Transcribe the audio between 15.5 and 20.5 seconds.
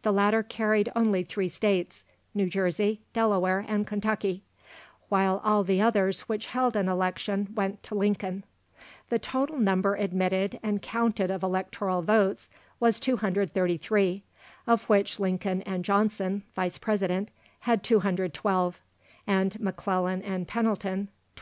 and Johnson (Vice President) had 212, and M'Clellan and